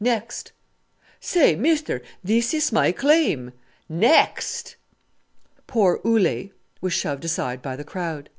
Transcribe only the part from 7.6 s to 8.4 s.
by the crowd.